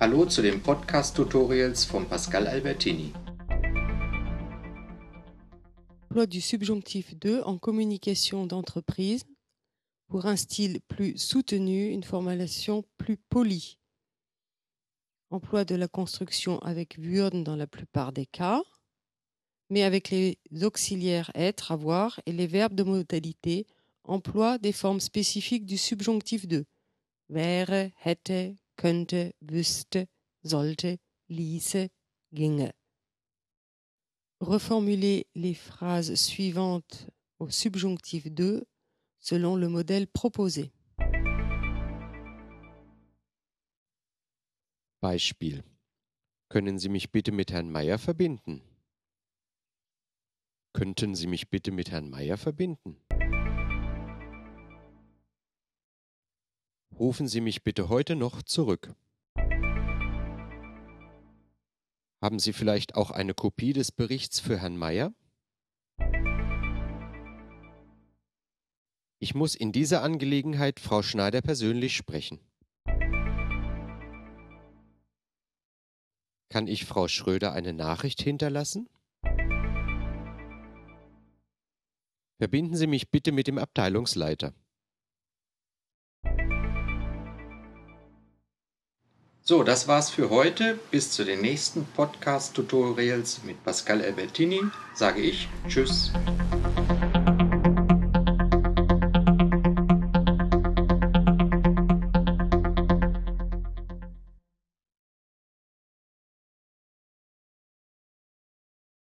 Hallo 0.00 0.26
zu 0.26 0.42
den 0.42 0.60
Podcast-Tutorials 0.62 1.84
von 1.84 2.06
Pascal 2.06 2.46
Albertini. 2.46 3.12
Emploi 6.02 6.26
du 6.26 6.40
subjonctif 6.40 7.14
2 7.14 7.42
en 7.42 7.58
communication 7.58 8.46
d'entreprise 8.46 9.24
pour 10.08 10.26
un 10.26 10.36
style 10.36 10.80
plus 10.88 11.16
soutenu, 11.16 11.90
une 11.90 12.04
formulation 12.04 12.84
plus 12.98 13.16
polie. 13.16 13.78
Emploi 15.30 15.64
de 15.64 15.74
la 15.74 15.88
construction 15.88 16.58
avec 16.60 16.98
würden 16.98 17.42
dans 17.42 17.56
la 17.56 17.66
plupart 17.66 18.12
des 18.12 18.26
cas, 18.26 18.62
mais 19.70 19.82
avec 19.82 20.10
les 20.10 20.38
auxiliaires 20.62 21.30
être, 21.34 21.72
avoir 21.72 22.20
et 22.26 22.32
les 22.32 22.46
verbes 22.46 22.74
de 22.74 22.82
modalité, 22.82 23.66
emploi 24.04 24.58
des 24.58 24.72
formes 24.72 25.00
spécifiques 25.00 25.66
du 25.66 25.78
subjonctif 25.78 26.46
2. 26.46 26.64
Wäre, 27.28 27.92
hätte, 27.96 28.56
könnte, 28.76 29.34
wüsste, 29.40 30.08
sollte, 30.42 30.98
ließe, 31.28 31.88
ginge. 32.32 32.74
Reformuler 34.40 35.24
les 35.34 35.54
phrases 35.54 36.26
suivantes 36.26 37.06
au 37.38 37.48
subjonctif 37.48 38.24
2 38.24 38.62
selon 39.20 39.56
le 39.56 39.68
modèle 39.68 40.06
proposé. 40.06 40.70
Beispiel. 45.00 45.64
Können 46.50 46.78
Sie 46.78 46.88
mich 46.88 47.10
bitte 47.10 47.32
mit 47.32 47.52
Herrn 47.52 47.70
Meier 47.70 47.98
verbinden? 47.98 48.62
Könnten 50.74 51.14
Sie 51.14 51.26
mich 51.26 51.48
bitte 51.48 51.72
mit 51.72 51.90
Herrn 51.90 52.10
Meier 52.10 52.36
verbinden? 52.36 52.96
Rufen 56.98 57.26
Sie 57.26 57.40
mich 57.40 57.64
bitte 57.64 57.88
heute 57.88 58.14
noch 58.14 58.42
zurück. 58.42 58.94
Haben 62.22 62.38
Sie 62.38 62.52
vielleicht 62.52 62.94
auch 62.94 63.10
eine 63.10 63.34
Kopie 63.34 63.72
des 63.72 63.90
Berichts 63.90 64.38
für 64.38 64.58
Herrn 64.60 64.76
Meier? 64.76 65.12
Ich 69.18 69.34
muss 69.34 69.56
in 69.56 69.72
dieser 69.72 70.02
Angelegenheit 70.02 70.78
Frau 70.78 71.02
Schneider 71.02 71.42
persönlich 71.42 71.96
sprechen. 71.96 72.38
Kann 76.48 76.68
ich 76.68 76.84
Frau 76.84 77.08
Schröder 77.08 77.52
eine 77.52 77.72
Nachricht 77.72 78.22
hinterlassen? 78.22 78.88
Verbinden 82.38 82.76
Sie 82.76 82.86
mich 82.86 83.10
bitte 83.10 83.32
mit 83.32 83.48
dem 83.48 83.58
Abteilungsleiter. 83.58 84.54
So, 89.46 89.62
das 89.62 89.86
war's 89.88 90.08
für 90.08 90.30
heute. 90.30 90.78
Bis 90.90 91.10
zu 91.10 91.22
den 91.22 91.42
nächsten 91.42 91.84
Podcast-Tutorials 91.84 93.42
mit 93.44 93.62
Pascal 93.62 94.00
Albertini 94.00 94.62
sage 94.94 95.20
ich 95.20 95.50
Tschüss. 95.68 96.12